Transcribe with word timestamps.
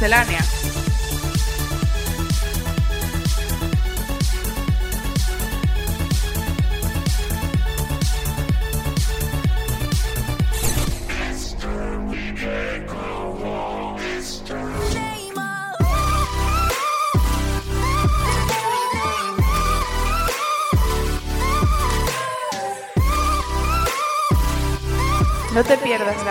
Miscelánea. 0.00 0.59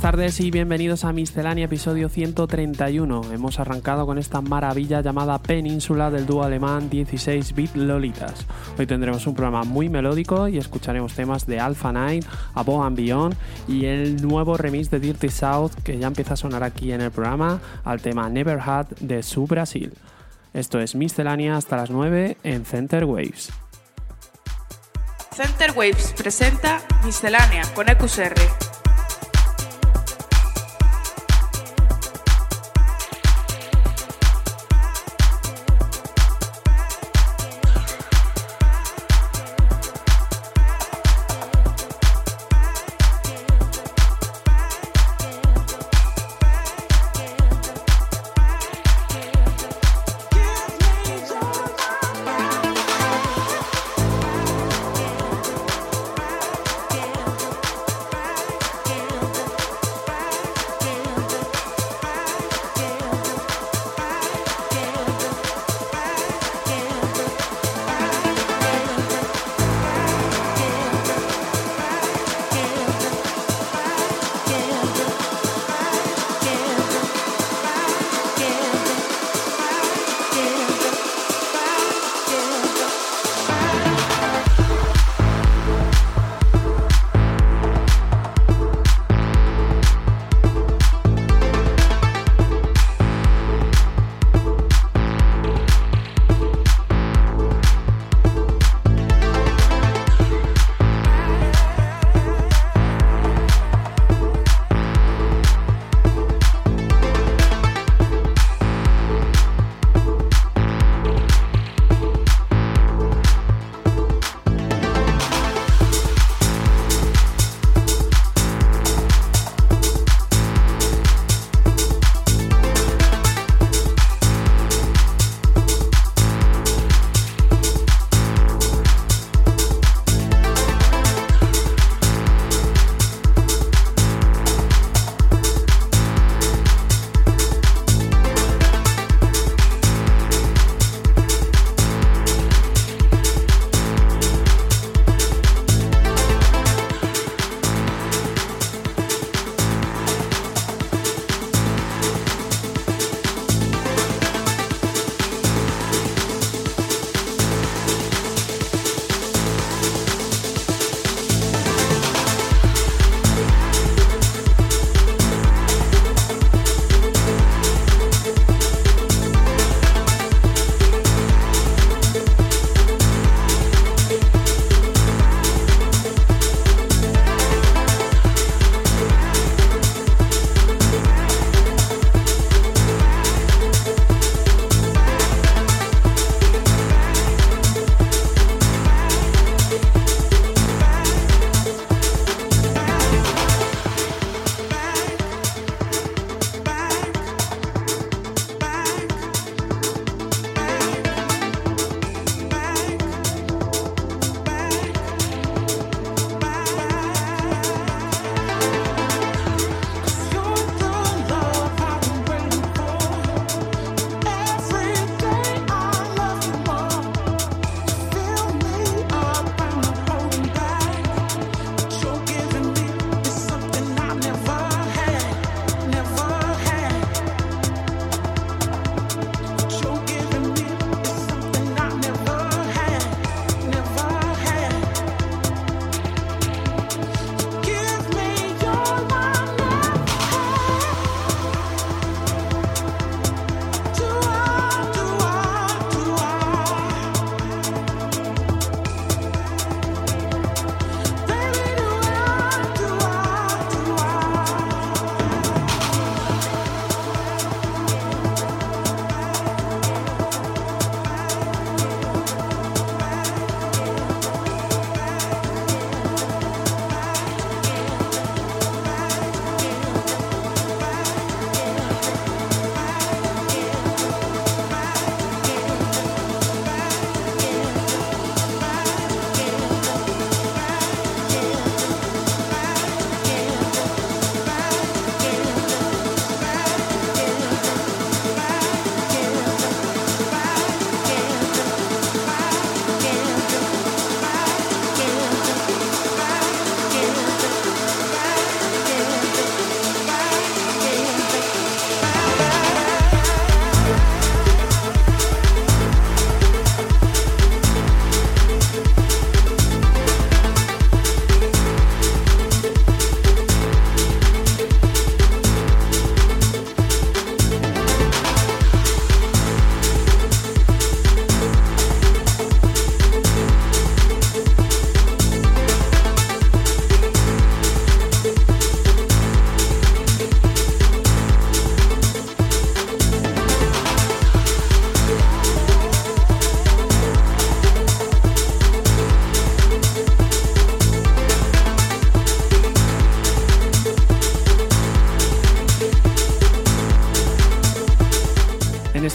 Buenas 0.00 0.12
tardes 0.12 0.40
y 0.40 0.50
bienvenidos 0.50 1.04
a 1.04 1.12
Miscelánea 1.12 1.66
episodio 1.66 2.08
131. 2.08 3.32
Hemos 3.34 3.60
arrancado 3.60 4.06
con 4.06 4.16
esta 4.16 4.40
maravilla 4.40 5.02
llamada 5.02 5.38
Península 5.42 6.10
del 6.10 6.24
dúo 6.24 6.42
alemán 6.42 6.88
16-bit 6.88 7.74
Lolitas. 7.74 8.46
Hoy 8.78 8.86
tendremos 8.86 9.26
un 9.26 9.34
programa 9.34 9.64
muy 9.64 9.90
melódico 9.90 10.48
y 10.48 10.56
escucharemos 10.56 11.12
temas 11.12 11.46
de 11.46 11.60
Alpha 11.60 11.92
Nine, 11.92 12.24
Above 12.54 12.86
and 12.86 12.96
Beyond 12.96 13.36
y 13.68 13.84
el 13.84 14.26
nuevo 14.26 14.56
remix 14.56 14.90
de 14.90 15.00
Dirty 15.00 15.28
South 15.28 15.72
que 15.84 15.98
ya 15.98 16.06
empieza 16.06 16.32
a 16.32 16.38
sonar 16.38 16.64
aquí 16.64 16.92
en 16.92 17.02
el 17.02 17.10
programa 17.10 17.60
al 17.84 18.00
tema 18.00 18.30
Never 18.30 18.58
Had 18.58 18.86
de 19.00 19.22
su 19.22 19.46
Brasil. 19.46 19.92
Esto 20.54 20.80
es 20.80 20.94
Miscelánea 20.94 21.58
hasta 21.58 21.76
las 21.76 21.90
9 21.90 22.38
en 22.42 22.64
Center 22.64 23.04
Waves. 23.04 23.50
Center 25.30 25.72
Waves 25.76 26.14
presenta 26.16 26.80
Miscelánea 27.04 27.64
con 27.74 27.90
EQSR. 27.90 28.69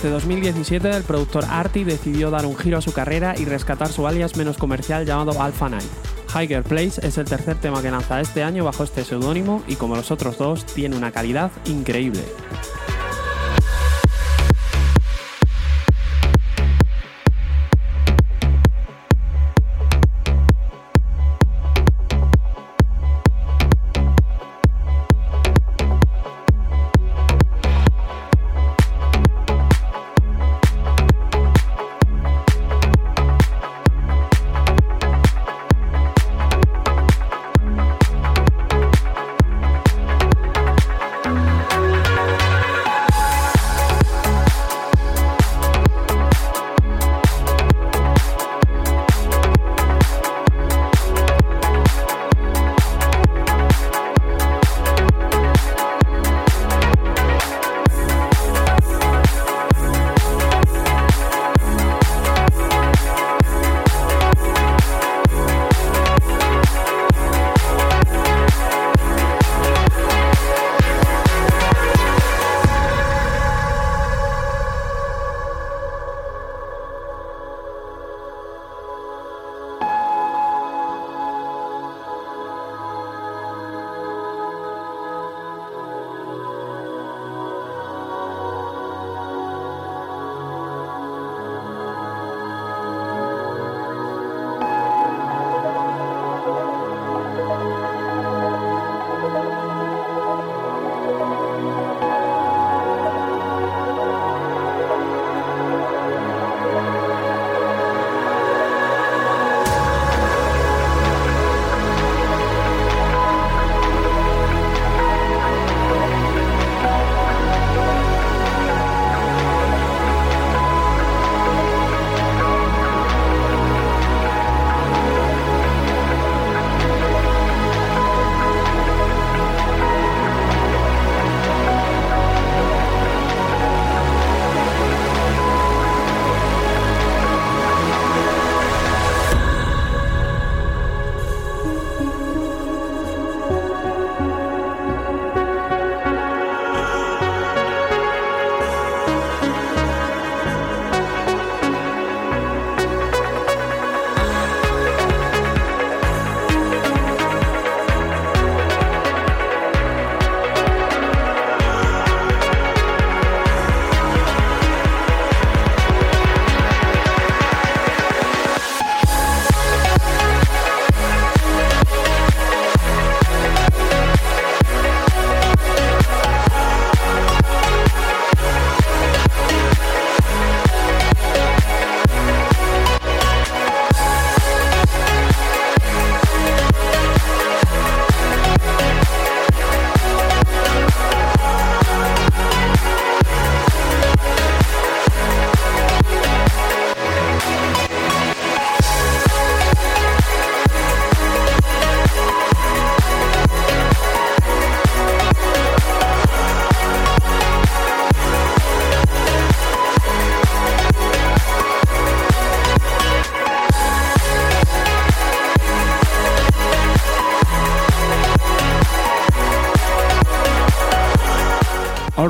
Desde 0.05 0.17
2017, 0.17 0.87
el 0.91 1.01
productor 1.01 1.45
Artie 1.49 1.83
decidió 1.83 2.29
dar 2.29 2.45
un 2.45 2.55
giro 2.55 2.77
a 2.77 2.81
su 2.81 2.93
carrera 2.93 3.33
y 3.35 3.45
rescatar 3.45 3.87
su 3.87 4.05
alias 4.05 4.37
menos 4.37 4.55
comercial 4.55 5.03
llamado 5.03 5.41
Alpha 5.41 5.67
Night. 5.67 5.89
Higher 6.29 6.61
Place 6.61 7.01
es 7.01 7.17
el 7.17 7.25
tercer 7.25 7.55
tema 7.55 7.81
que 7.81 7.89
lanza 7.89 8.21
este 8.21 8.43
año 8.43 8.65
bajo 8.65 8.83
este 8.83 9.03
seudónimo 9.03 9.63
y 9.67 9.77
como 9.77 9.95
los 9.95 10.11
otros 10.11 10.37
dos 10.37 10.63
tiene 10.63 10.95
una 10.95 11.11
calidad 11.11 11.49
increíble. 11.65 12.21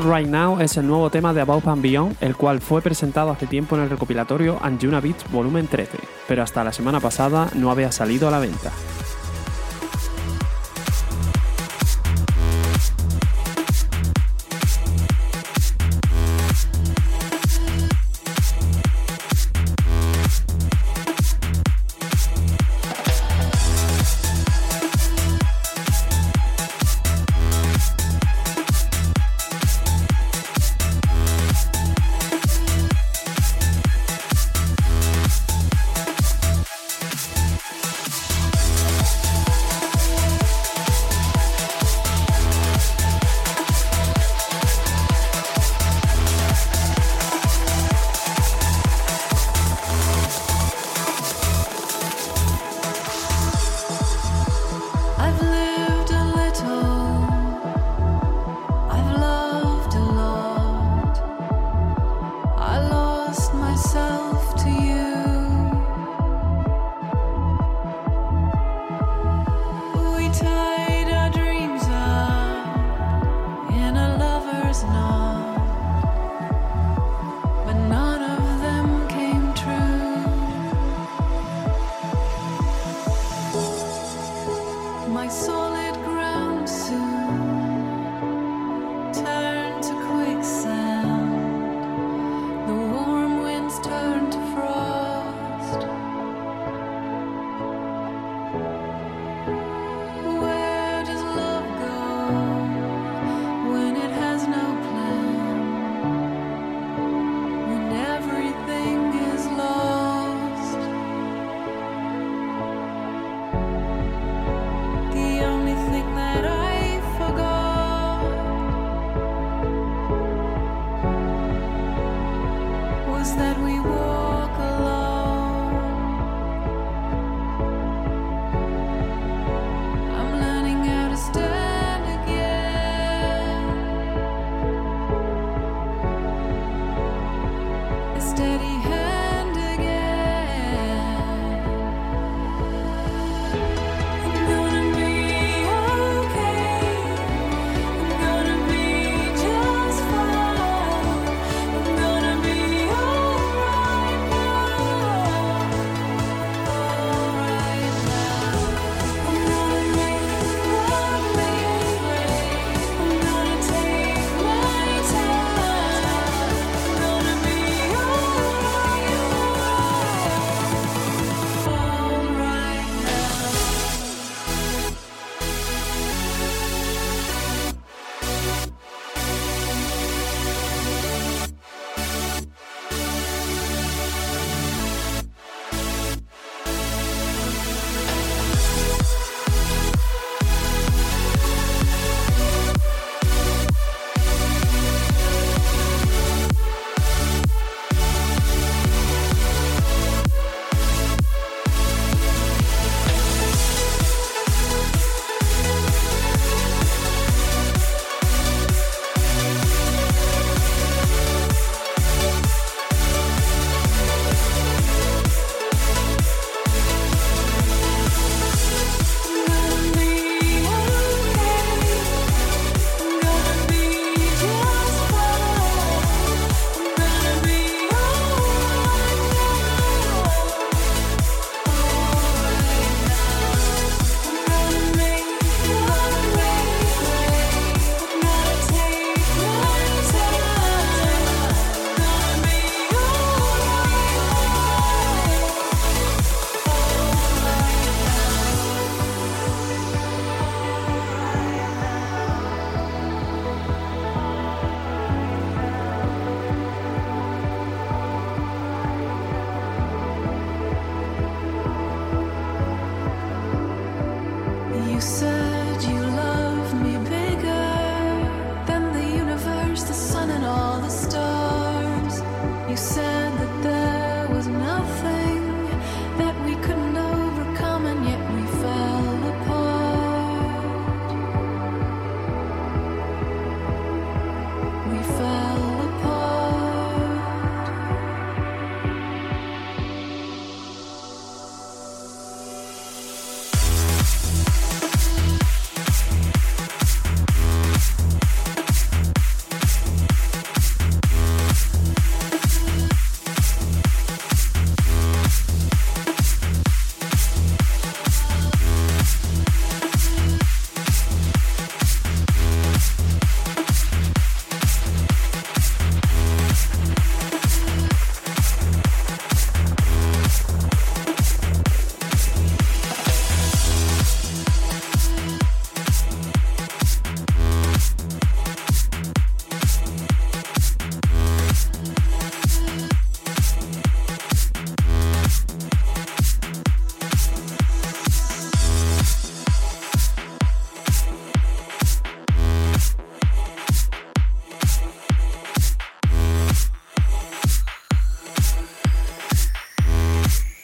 Right 0.04 0.28
Now 0.28 0.60
es 0.60 0.78
el 0.78 0.88
nuevo 0.88 1.10
tema 1.10 1.34
de 1.34 1.42
Above 1.42 1.68
and 1.68 1.82
Beyond, 1.82 2.18
el 2.22 2.36
cual 2.36 2.60
fue 2.60 2.82
presentado 2.82 3.32
hace 3.32 3.48
tiempo 3.48 3.76
en 3.76 3.84
el 3.84 3.90
recopilatorio 3.90 4.60
Anjuna 4.62 5.00
Beats 5.00 5.30
Volumen 5.32 5.68
13, 5.68 5.98
pero 6.28 6.44
hasta 6.44 6.64
la 6.64 6.74
semana 6.74 7.00
pasada 7.00 7.50
no 7.54 7.72
había 7.72 7.92
salido 7.92 8.28
a 8.28 8.32
la 8.32 8.40
venta. 8.40 8.72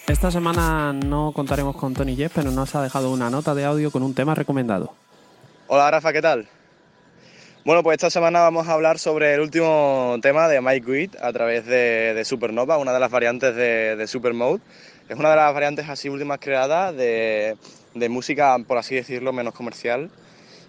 Esta 0.08 0.32
semana 0.32 0.94
no 0.94 1.32
contaremos 1.32 1.76
con 1.76 1.94
Tony 1.94 2.16
Jeff, 2.16 2.34
pero 2.36 2.52
nos 2.52 2.76
ha 2.76 2.82
dejado 2.82 3.12
una 3.12 3.30
nota 3.30 3.54
de 3.56 3.66
audio 3.66 3.92
con 3.92 4.04
un 4.04 4.14
tema 4.14 4.36
recomendado. 4.36 4.94
Hola 5.68 5.90
Rafa, 5.90 6.12
¿qué 6.12 6.22
tal? 6.22 6.48
Bueno, 7.64 7.84
pues 7.84 7.96
esta 7.96 8.10
semana 8.10 8.40
vamos 8.40 8.68
a 8.68 8.74
hablar 8.74 8.98
sobre 8.98 9.36
el 9.36 9.40
último 9.40 10.18
tema 10.22 10.48
de 10.48 10.60
Mike 10.60 10.92
Witt 10.92 11.16
a 11.22 11.32
través 11.32 11.66
de, 11.68 12.20
Supernova, 12.26 12.78
una 12.78 12.92
de 12.92 13.00
las 13.00 13.12
variantes 13.12 13.56
de, 13.56 13.96
de 13.96 14.08
Supermode. 14.08 14.62
Es 15.08 15.18
una 15.18 15.30
de 15.30 15.36
las 15.36 15.54
variantes 15.54 15.88
así 15.88 16.10
últimas 16.10 16.40
creadas 16.40 16.96
de, 16.96 17.58
música, 18.10 18.58
por 18.68 18.78
así 18.78 18.96
decirlo, 18.96 19.32
menos 19.32 19.54
comercial. 19.54 20.10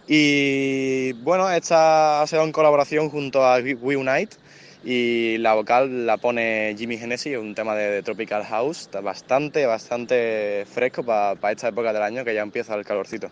Y 0.07 1.13
bueno, 1.23 1.51
esta 1.51 2.21
ha 2.21 2.27
sido 2.27 2.43
en 2.43 2.53
colaboración 2.53 3.09
junto 3.09 3.45
a 3.45 3.59
We 3.59 3.97
Unite, 3.97 4.37
y 4.85 5.39
la 5.39 5.55
vocal 5.55 6.07
la 6.07 6.17
pone 6.17 6.75
Jimmy 6.77 6.97
Hennessy, 6.97 7.37
un 7.37 7.55
tema 7.55 7.75
de, 7.75 8.03
Tropical 8.03 8.45
House, 8.45 8.89
bastante, 9.03 9.67
bastante 9.67 10.65
fresco 10.67 11.05
para 11.05 11.53
esta 11.53 11.69
época 11.69 11.93
del 11.93 12.03
año 12.03 12.25
que 12.25 12.35
ya 12.35 12.43
empieza 12.43 12.75
el 12.75 12.85
calorcito. 12.85 13.31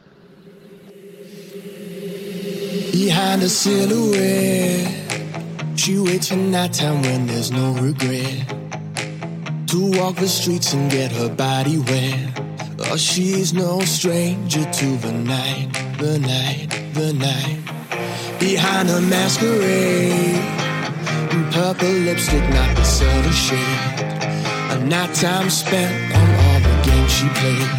Behind 2.93 3.43
a 3.43 3.49
silhouette, 3.49 4.87
she 5.75 5.99
waits 5.99 6.29
for 6.29 6.37
nighttime 6.37 7.03
when 7.03 7.27
there's 7.27 7.51
no 7.51 7.73
regret. 7.75 8.47
To 9.69 9.91
walk 9.93 10.17
the 10.17 10.29
streets 10.29 10.75
and 10.75 10.91
get 10.91 11.13
her 11.13 11.29
body 11.29 11.79
wet. 11.79 12.41
Oh, 12.91 12.97
she's 12.97 13.55
no 13.55 13.81
stranger 13.81 14.65
to 14.65 14.97
the 14.97 15.13
night, 15.13 15.69
the 15.99 16.19
night, 16.19 16.69
the 16.93 17.13
night. 17.13 17.61
Behind 18.41 18.89
her 18.89 19.01
masquerade, 19.01 20.70
purple 21.61 21.99
lipstick, 22.07 22.47
not 22.57 22.75
the 22.75 22.85
subtle 22.85 23.33
shade. 23.33 23.81
A 24.75 24.77
nighttime 24.95 25.51
spent 25.51 25.95
on 26.19 26.29
all 26.45 26.61
the 26.69 26.77
games 26.89 27.13
she 27.13 27.29
played. 27.41 27.71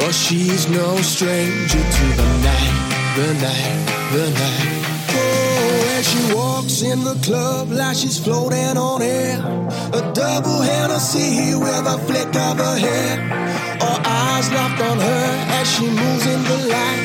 Oh, 0.00 0.10
she's 0.10 0.64
no 0.70 0.96
stranger 1.14 1.82
to 1.96 2.06
the 2.20 2.30
night, 2.48 2.76
the 3.18 3.28
night, 3.46 3.78
the 4.16 4.26
night. 4.44 4.80
Oh, 5.20 5.94
and 5.94 6.04
she 6.10 6.20
walks 6.34 6.80
in 6.80 7.04
the 7.04 7.16
club 7.26 7.70
like 7.70 7.96
she's 7.96 8.18
floating 8.18 8.76
on 8.78 9.02
air. 9.02 9.36
A 9.98 10.02
double 10.14 10.60
Hennessy 10.62 11.54
with 11.54 11.94
a 11.94 11.98
flick 12.06 12.32
of 12.48 12.56
her 12.64 12.76
hair 12.86 13.12
all 13.84 14.00
eyes 14.04 14.50
locked 14.56 14.80
on 14.80 14.98
her 15.08 15.26
as 15.58 15.66
she 15.74 15.86
moves 16.00 16.26
in 16.34 16.40
the 16.50 16.58
light. 16.72 17.04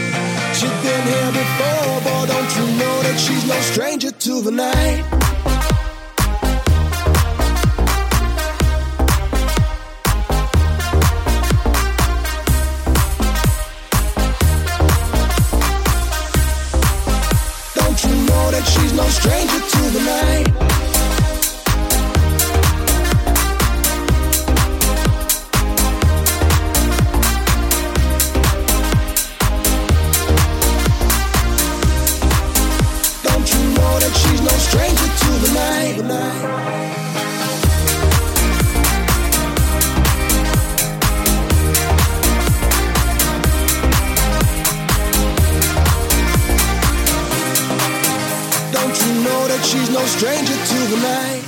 She's 0.57 0.77
been 0.85 1.03
here 1.13 1.31
before, 1.41 1.95
boy, 2.07 2.23
don't 2.33 2.51
you 2.57 2.65
know 2.81 2.95
that 3.07 3.17
she's 3.19 3.45
no 3.45 3.59
stranger 3.71 4.11
to 4.11 4.41
the 4.41 4.51
night? 4.51 5.32
no 19.03 19.09
stranger 19.09 19.59
to 19.59 19.81
the 19.95 20.01
night. 20.05 20.47
Don't 33.23 33.47
you 33.53 33.61
know 33.75 33.93
that 33.99 34.13
she's 34.21 34.41
no 34.41 34.55
stranger 34.67 35.09
to 35.21 35.31
the 35.43 35.51
night? 35.53 36.72
Stranger 50.23 50.53
to 50.53 50.79
the 50.91 50.99
night. 51.01 51.43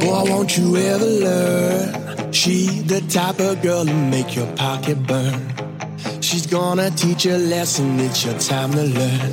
Boy, 0.00 0.30
won't 0.30 0.56
you 0.58 0.76
ever 0.76 1.04
learn? 1.04 2.32
She 2.32 2.80
the 2.80 3.00
type 3.02 3.40
of 3.40 3.62
girl 3.62 3.84
to 3.84 3.94
make 3.94 4.34
your 4.34 4.50
pocket 4.56 5.06
burn. 5.06 5.40
She's 6.20 6.46
gonna 6.46 6.90
teach 6.90 7.26
a 7.26 7.38
lesson, 7.38 8.00
it's 8.00 8.24
your 8.24 8.38
time 8.38 8.72
to 8.72 8.82
learn. 8.82 9.30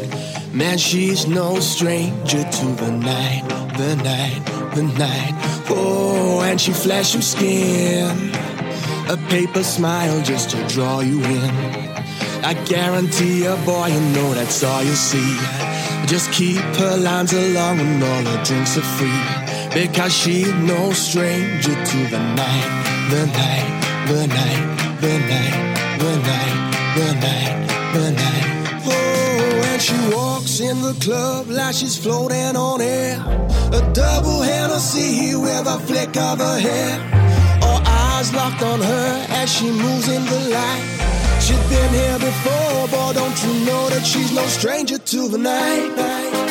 Man, 0.54 0.78
she's 0.78 1.28
no 1.28 1.60
stranger 1.60 2.44
to 2.44 2.66
the 2.84 2.92
night, 2.92 3.44
the 3.78 3.96
night, 3.96 4.42
the 4.76 4.84
night. 4.84 5.34
Oh, 5.70 6.42
and 6.44 6.60
she 6.62 6.72
your 6.72 7.24
skin. 7.24 8.32
A 9.10 9.18
paper 9.30 9.64
smile 9.64 10.22
just 10.22 10.52
to 10.52 10.68
draw 10.68 11.00
you 11.00 11.24
in. 11.24 11.91
I 12.44 12.54
guarantee 12.66 13.44
you, 13.44 13.56
boy, 13.66 13.88
you 13.88 14.00
know 14.16 14.34
that's 14.34 14.64
all 14.64 14.84
you 14.84 14.96
see. 14.96 15.38
Just 16.08 16.32
keep 16.32 16.58
her 16.58 16.98
lines 16.98 17.34
along 17.34 17.80
and 17.80 18.04
all 18.04 18.24
her 18.24 18.44
drinks 18.44 18.78
are 18.78 18.90
free. 18.98 19.24
Because 19.74 20.12
she's 20.12 20.52
no 20.54 20.92
stranger 20.92 21.74
to 21.74 21.98
the 22.10 22.20
night, 22.36 22.72
the 23.12 23.28
night, 23.28 24.08
the 24.08 24.28
night, 24.28 25.00
the 25.02 25.14
night, 25.32 26.00
the 26.00 26.12
night, 26.28 26.58
the 26.98 27.14
night, 27.22 27.94
the 27.94 28.12
night. 28.12 28.82
Oh, 28.88 29.62
and 29.72 29.82
she 29.82 29.96
walks 30.14 30.60
in 30.60 30.82
the 30.82 30.94
club 31.00 31.48
like 31.48 31.76
she's 31.76 31.96
floating 31.96 32.56
on 32.56 32.82
air. 32.82 33.20
A 33.72 33.94
double 33.94 34.42
Hennessy 34.42 35.36
with 35.36 35.68
a 35.68 35.80
flick 35.82 36.18
of 36.18 36.40
her 36.40 36.60
hair. 36.60 37.00
All 37.62 37.82
eyes 37.86 38.34
locked 38.34 38.64
on 38.64 38.82
her 38.82 39.26
as 39.30 39.54
she 39.54 39.70
moves 39.70 40.10
in 40.10 40.26
the 40.26 40.50
light. 40.50 41.01
She's 41.42 41.58
been 41.70 41.94
here 41.94 42.20
before, 42.20 42.88
boy, 42.90 43.14
don't 43.14 43.44
you 43.44 43.66
know 43.66 43.90
that 43.90 44.06
she's 44.06 44.32
no 44.32 44.46
stranger 44.46 45.00
to 45.00 45.28
the 45.28 45.40
night? 45.40 46.51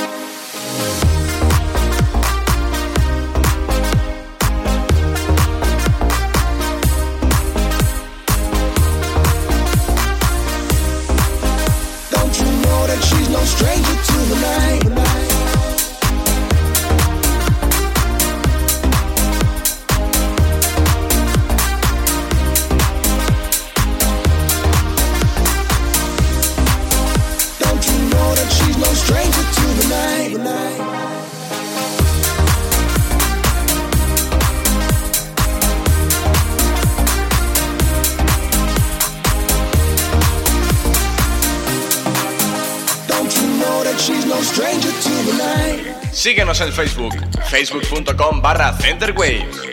Síguenos 46.20 46.60
en 46.60 46.70
Facebook, 46.70 47.14
facebook.com 47.48 48.42
barra 48.42 48.74
Centerwaves. 48.74 49.69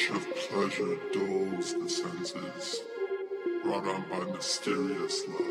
rush 0.00 0.10
of 0.10 0.36
pleasure 0.36 0.96
dulls 1.12 1.74
the 1.74 1.88
senses, 1.88 2.82
brought 3.62 3.86
on 3.86 4.04
by 4.08 4.18
mysterious 4.32 5.24
love. 5.28 5.44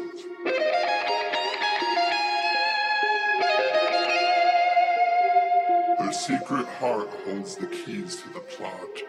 Her 6.00 6.12
secret 6.12 6.66
heart 6.66 7.10
holds 7.26 7.58
the 7.58 7.68
keys 7.68 8.16
to 8.18 8.30
the 8.34 8.40
plot, 8.40 9.04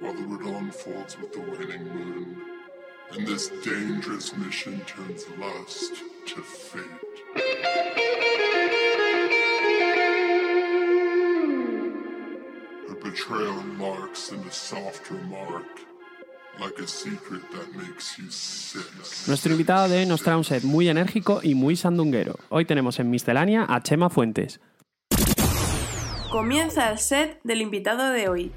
while 0.00 0.14
the 0.14 0.22
riddle 0.22 0.56
unfolds 0.56 1.18
with 1.18 1.32
the 1.32 1.40
waning 1.40 1.88
moon. 1.88 2.36
And 3.12 3.26
this 3.26 3.50
dangerous 3.64 4.36
mission 4.36 4.80
turns 4.86 5.26
lust 5.38 5.94
to 6.26 6.42
fate. 6.42 8.53
Nuestro 19.26 19.52
invitado 19.52 19.88
de 19.88 19.98
hoy 19.98 20.06
nos 20.06 20.22
trae 20.22 20.36
un 20.36 20.44
set 20.44 20.62
muy 20.62 20.88
enérgico 20.88 21.40
y 21.42 21.54
muy 21.54 21.76
sandunguero. 21.76 22.36
Hoy 22.48 22.64
tenemos 22.64 22.98
en 23.00 23.10
Miscelánea 23.10 23.66
a 23.68 23.82
Chema 23.82 24.10
Fuentes. 24.10 24.60
Comienza 26.30 26.90
el 26.90 26.98
set 26.98 27.40
del 27.44 27.60
invitado 27.60 28.10
de 28.10 28.28
hoy, 28.28 28.52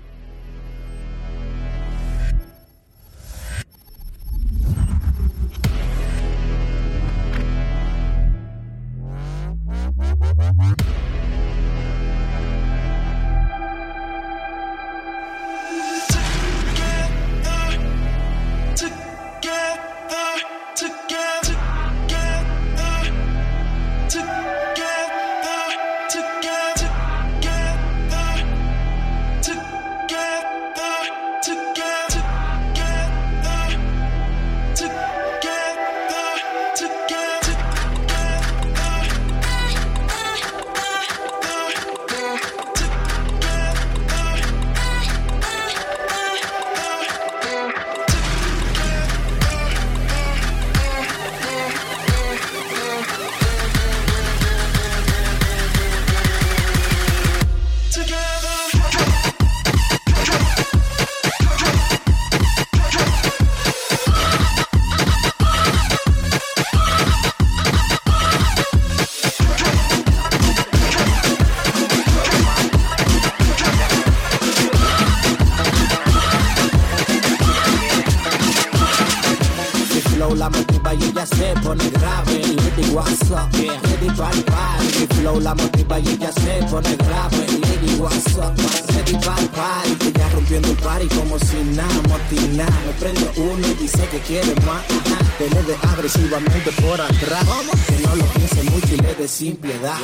pone 81.68 81.90
grave. 81.90 82.40
Lady, 82.64 82.86
what's 82.96 83.32
up? 83.32 83.52
Yeah. 83.54 83.80
Lady, 83.88 84.10
bad, 84.16 84.40
bad. 84.46 84.82
Mi 85.00 85.06
flow 85.16 85.40
la 85.40 85.54
motiva 85.54 86.00
y 86.00 86.08
ella 86.10 86.32
se 86.32 86.54
pone 86.72 86.96
grave. 86.96 87.44
Lady, 87.68 87.92
what's 88.00 88.38
up? 88.38 88.54
Lady, 88.96 89.16
bad, 89.26 89.46
bad. 89.56 89.86
Ella 90.08 90.30
rompiendo 90.34 90.70
el 90.70 90.78
party 90.78 91.08
como 91.08 91.38
si 91.40 91.58
nada, 91.76 92.02
motina. 92.08 92.68
Me 92.86 92.94
prendo 93.00 93.28
uno 93.38 93.68
y 93.68 93.74
dice 93.84 94.08
que 94.12 94.20
quiere 94.20 94.54
más. 94.66 94.84
Ajá. 94.98 95.18
de 95.40 95.76
agresivamente 95.90 96.72
por 96.82 97.00
atrás. 97.02 97.46
Que 97.88 97.98
no 98.04 98.16
lo 98.16 98.26
piense 98.26 98.64
mucho 98.72 98.96
y 98.96 98.98
le 98.98 99.16
dé 99.16 99.28
sin 99.28 99.56
piedad. 99.58 99.98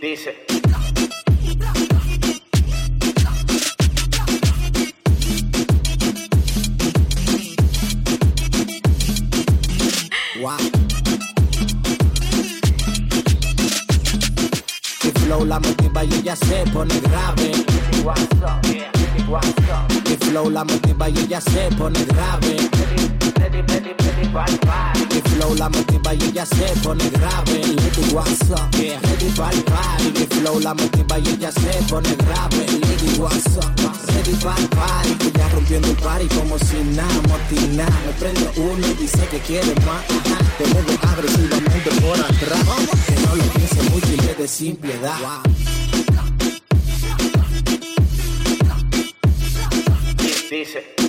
Dice. 0.00 0.57
la 15.44 15.60
motiva 15.60 16.04
y 16.04 16.14
ella 16.14 16.36
se 16.36 16.64
pone 16.72 17.00
grave. 17.00 17.52
Mi 20.04 20.16
flow 20.16 20.50
la 20.50 20.64
motiva 20.64 21.08
y 21.08 21.18
ella 21.18 21.40
se 21.40 21.68
pone 21.76 22.04
grave. 22.04 22.56
Mi 25.10 25.20
flow 25.30 25.54
la 25.54 25.68
motiva 25.68 26.14
y 26.14 26.22
ella 26.24 26.46
se 26.46 26.66
pone 26.82 27.10
grave. 27.10 27.60
Lady 27.76 28.14
what's 28.14 28.50
up, 28.50 28.70
yeah. 28.72 28.98
Ready 29.02 29.30
pa'l 29.36 29.62
party. 29.64 30.12
Mi 30.12 30.26
flow 30.26 30.60
la 30.60 30.74
motiva 30.74 31.18
y 31.18 31.28
ella 31.28 31.52
se 31.52 31.82
pone 31.88 32.14
grave. 32.16 32.66
Lady 32.80 33.18
what's 33.18 33.56
up, 33.56 33.72
ready 34.14 34.34
pa'l 34.42 34.68
party. 34.68 35.14
Que 35.18 35.30
ya 35.38 35.48
rompiendo 35.50 35.88
el 35.88 35.96
party 35.96 36.26
como 36.28 36.58
si 36.58 36.82
nada, 36.94 37.22
motina. 37.28 37.86
Me 38.06 38.12
prendo 38.18 38.50
uno 38.56 38.86
y 38.86 38.94
dice 38.94 39.26
que 39.30 39.38
quiere 39.40 39.74
más. 39.86 40.04
Te 40.58 40.66
muevo 40.72 40.92
agresivamente 41.02 41.90
por 42.00 42.18
atrás. 42.18 42.64
Que 43.06 43.14
no 43.26 43.36
lo 43.36 43.44
piense 43.52 43.82
mucho 43.90 44.08
mueve 44.38 44.48
sin 44.48 44.76
piedad. 44.76 45.42
Dice. 50.50 51.07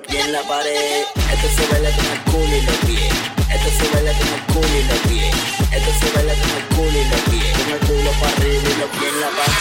lo 0.00 0.06
pide 0.08 0.20
en 0.20 0.32
la 0.32 0.42
pared. 0.42 1.04
Esto 1.32 1.48
se 1.56 1.72
baila 1.72 1.90
con 1.96 2.06
el 2.06 2.20
culo 2.32 2.56
y 2.56 2.62
los 2.62 2.76
pies. 2.86 3.12
Esto 3.52 3.70
se 3.78 3.94
baila 3.94 4.12
con 4.12 4.28
el 4.28 4.40
culo 4.52 4.78
y 4.78 4.84
los 4.84 4.98
pies. 5.08 5.34
Esto 5.72 5.90
se 6.00 6.16
baila 6.16 6.34
con 6.34 6.50
el 6.50 6.64
culo 6.76 6.98
y 6.98 7.04
los 7.04 7.20
pies. 7.30 7.58
Con 7.58 7.72
el 7.72 7.80
culo 7.80 8.10
para 8.20 8.36
arriba 8.36 8.68
y 8.70 8.80
los 8.80 8.90
pies 8.90 9.12
en 9.12 9.20
la 9.20 9.28
pared. 9.28 9.59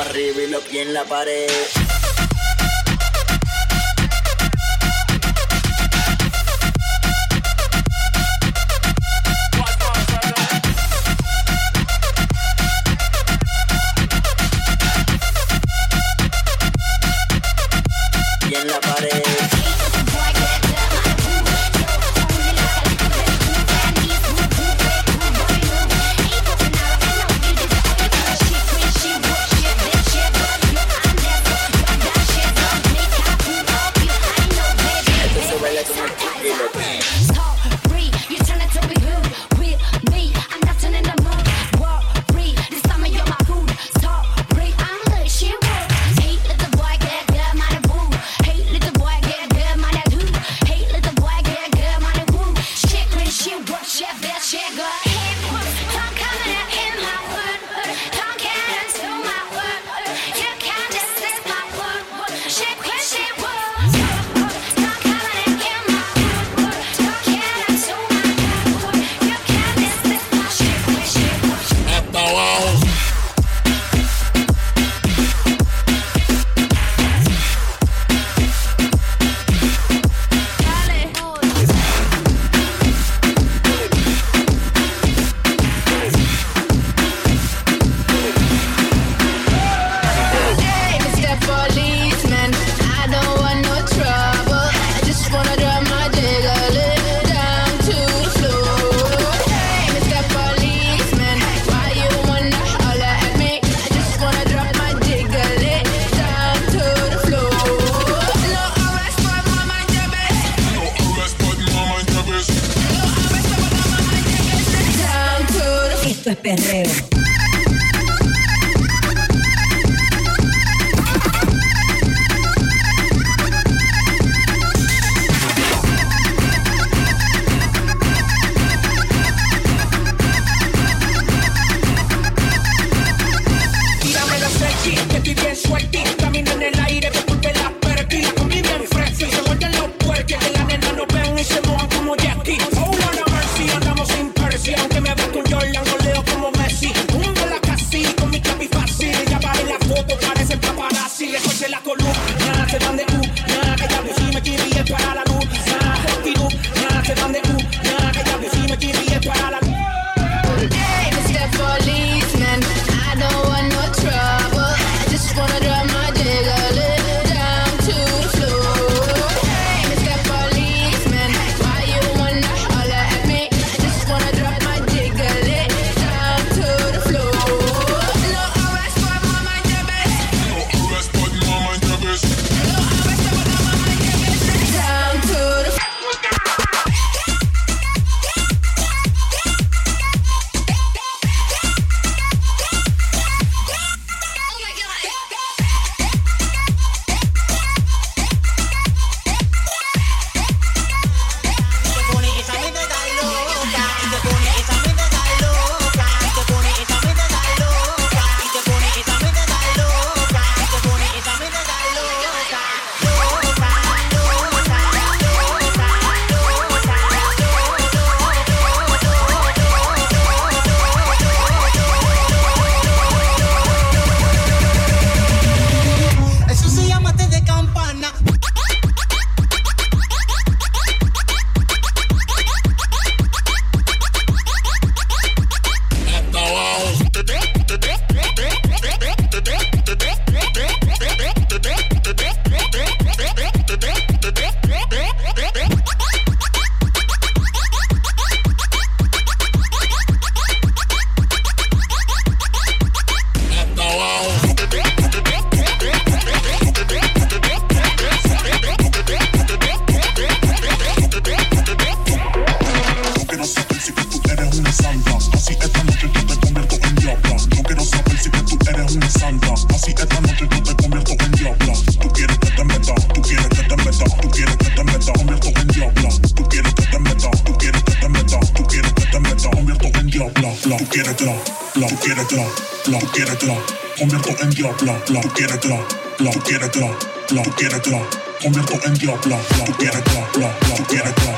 Arriba 0.00 0.42
y 0.42 0.46
los 0.48 0.62
pies 0.64 0.88
la 0.88 1.04
pared. 1.04 1.48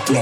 Tú 0.07 0.15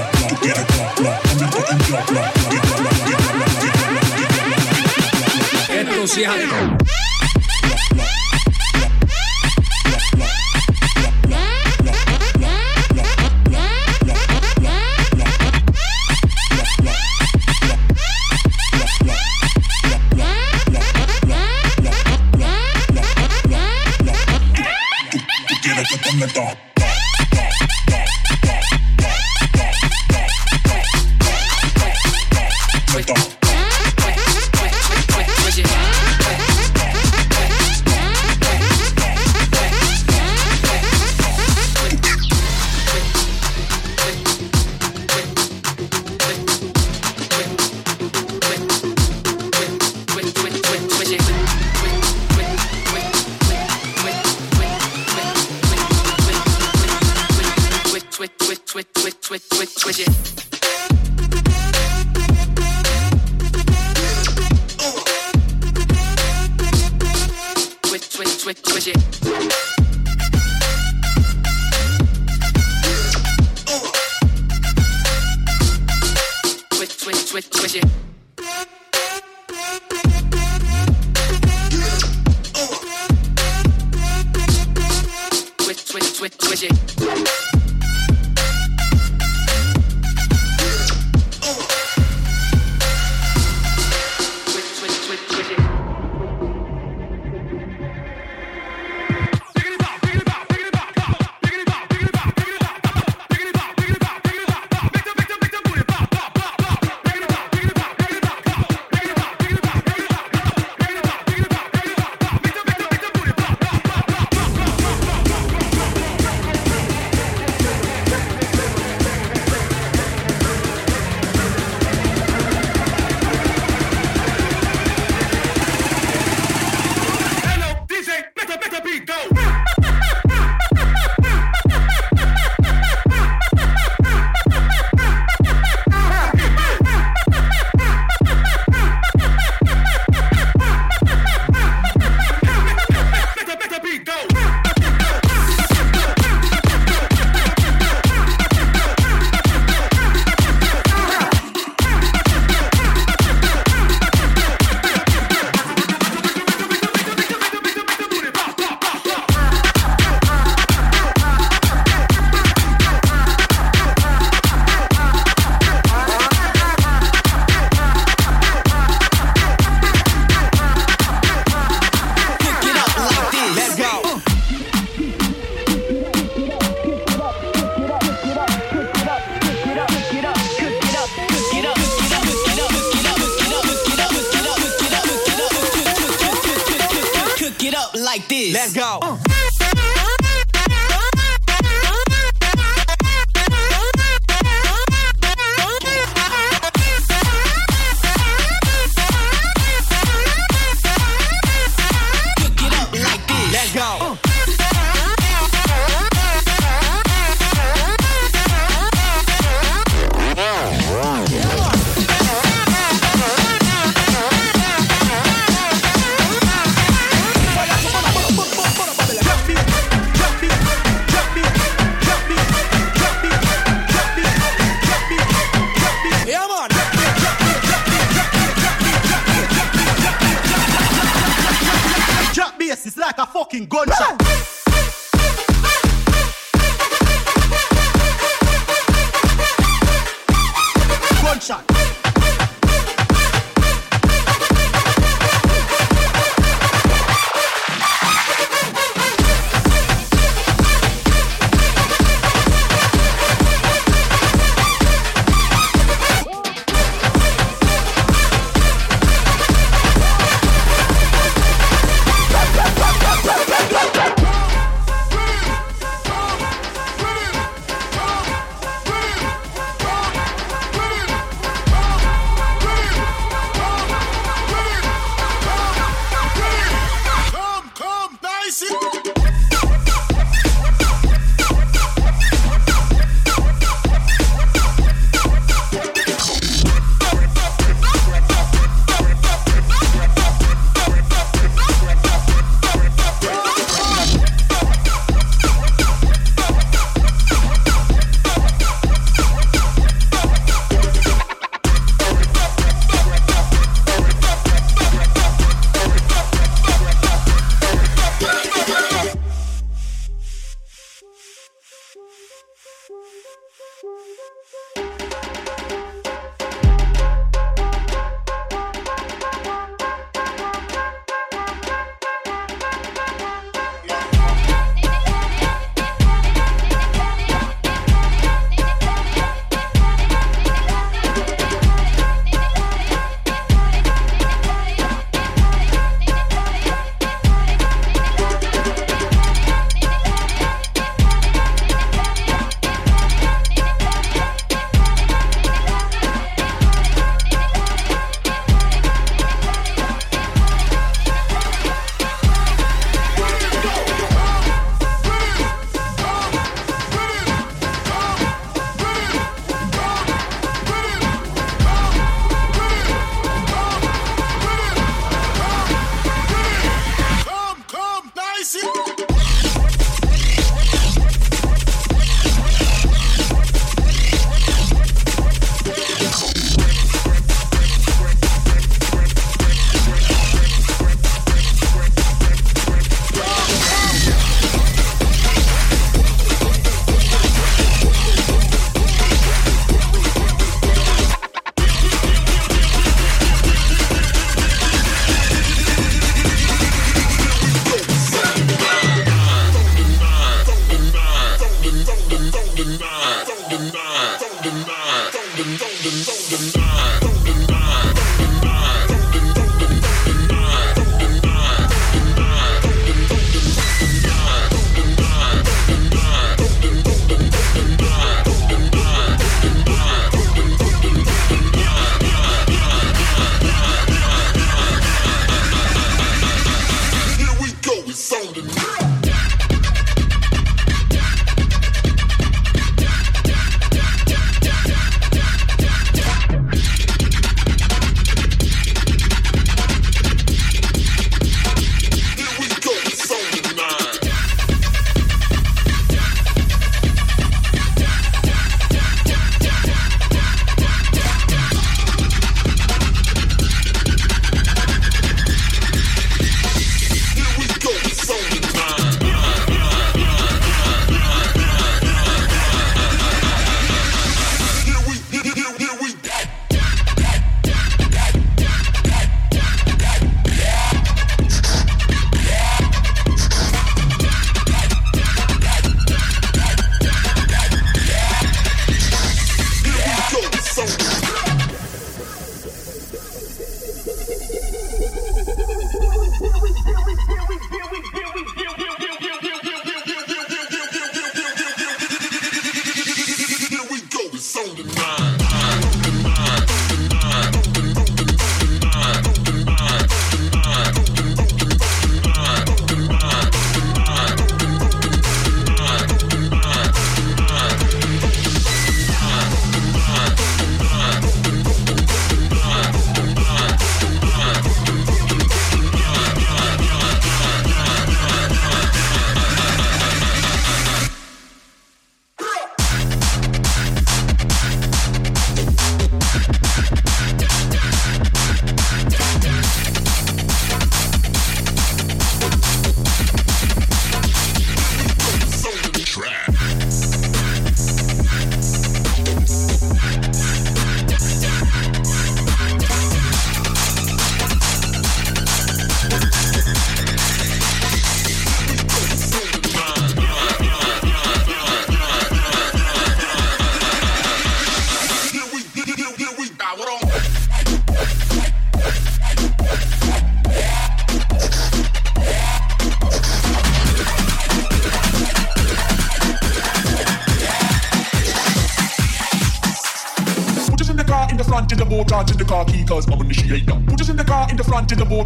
fucking 233.45 233.67
gunshot. 233.67 234.54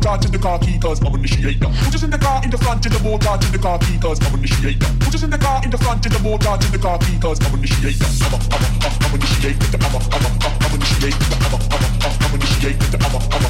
water 0.10 0.26
to 0.26 0.32
the 0.32 0.40
car 0.40 0.58
key 0.58 0.80
cause 0.80 1.00
I'm 1.06 1.14
initiator. 1.14 1.70
Put 1.86 1.94
us 1.94 2.02
in 2.02 2.10
the 2.10 2.18
car 2.18 2.42
in 2.44 2.50
the 2.50 2.58
front 2.58 2.82
to 2.82 2.90
the 2.90 2.98
water 3.06 3.30
to 3.38 3.48
the 3.52 3.60
car 3.60 3.78
key 3.78 3.98
cause 4.00 4.18
I'm 4.26 4.34
initiator. 4.42 4.90
Put 5.06 5.14
us 5.14 5.22
in 5.22 5.30
the 5.30 5.38
car 5.38 5.62
in 5.64 5.70
the 5.70 5.78
front 5.78 6.02
to 6.04 6.10
the 6.10 6.18
water 6.26 6.50
to 6.58 6.68
the 6.72 6.80
car 6.80 6.98
key 6.98 7.20
cause 7.22 7.38
I'm 7.46 7.54
initiator. 7.54 8.10
I'm 8.10 8.34
a, 8.34 8.40
I'm 8.50 8.64
a, 8.66 8.90
I'm 8.90 9.14
initiator. 9.14 9.70
I'm 9.78 9.94
a, 9.94 10.00
I'm 10.10 10.26
a, 10.26 10.50
I'm 10.50 10.74
initiator. 10.74 11.30
I'm 11.38 11.54
a, 11.54 11.62
I'm 11.70 11.86
a, 12.02 12.10
I'm 12.26 12.34
initiator. 12.42 12.90
I'm 12.90 13.14
a, 13.14 13.20
I'm 13.22 13.46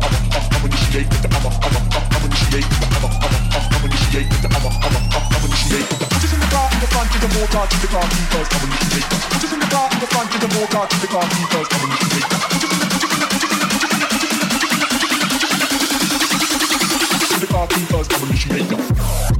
a, 0.00 0.40
I'm 0.40 0.64
initiator. 0.64 1.20
I'm 1.28 1.44
a, 1.44 1.44
I'm 1.44 1.44
a, 1.44 1.44
I'm 1.44 1.44
initiator. 1.44 1.44
I'm 1.44 1.44
a, 1.44 1.52
I'm 1.52 1.76
a, 1.76 2.00
I'm 2.00 2.24
initiator. 2.24 2.80
I'm 2.80 3.04
a, 3.04 3.12
I'm 3.20 3.36
a, 3.36 3.60
I'm 3.60 3.84
initiator. 3.84 4.48
I'm 4.48 4.64
a, 4.64 4.72
I'm 4.72 4.96
a, 4.96 5.20
I'm 5.20 5.44
initiator. 5.44 6.00
Put 6.00 6.24
us 6.24 6.32
in 6.32 6.40
the 6.40 6.48
car 6.48 6.66
in 6.72 6.80
the 6.80 6.88
front 6.88 7.08
to 7.12 7.18
the 7.20 7.28
water 7.36 7.60
to 7.68 7.76
the 7.76 7.88
car 7.92 8.06
key 8.08 8.24
cause 8.32 8.48
I'm 8.56 8.72
initiator. 8.72 9.18
Put 9.20 9.44
us 9.44 9.52
in 9.52 9.60
the 9.60 9.68
car 9.68 9.86
in 9.92 9.98
the 10.00 10.08
front 10.08 10.28
to 10.32 10.38
the 10.40 10.48
water 10.56 10.80
to 10.88 10.96
the 10.96 11.08
car 11.12 11.24
key 11.28 11.44
cause 11.52 11.68
I'm 11.76 11.84
initiator. 11.92 12.79
hip 17.50 17.56
hop, 17.56 17.72
he 17.72 17.84
was. 17.94 19.39